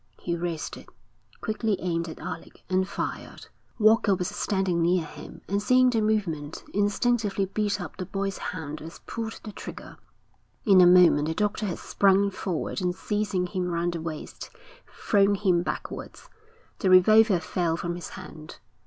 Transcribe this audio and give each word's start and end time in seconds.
He 0.19 0.35
raised 0.35 0.77
it, 0.77 0.89
quickly 1.41 1.79
aimed 1.79 2.09
at 2.09 2.17
Alec, 2.17 2.63
and 2.71 2.87
fired. 2.89 3.45
Walker 3.77 4.15
was 4.15 4.29
standing 4.29 4.81
near 4.81 5.05
him, 5.05 5.41
and 5.47 5.61
seeing 5.61 5.91
the 5.91 6.01
movement, 6.01 6.63
instinctively 6.73 7.45
beat 7.45 7.79
up 7.79 7.97
the 7.97 8.07
boy's 8.07 8.39
hand 8.39 8.81
as 8.81 8.97
pulled 9.05 9.39
the 9.43 9.51
trigger. 9.51 9.97
In 10.65 10.81
a 10.81 10.87
moment 10.87 11.27
the 11.27 11.35
doctor 11.35 11.67
had 11.67 11.77
sprung 11.77 12.31
forward 12.31 12.81
and 12.81 12.95
seizing 12.95 13.45
him 13.45 13.67
round 13.67 13.93
the 13.93 14.01
waist, 14.01 14.49
thrown 14.91 15.35
him 15.35 15.61
backwards. 15.61 16.29
The 16.79 16.89
revolver 16.89 17.39
fell 17.39 17.77
from 17.77 17.93
his 17.93 18.09
hand. 18.09 18.57